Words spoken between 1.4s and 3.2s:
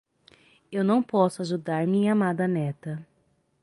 ajudar minha amada neta.